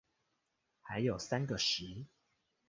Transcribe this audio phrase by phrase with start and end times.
[0.81, 2.07] 還有三個十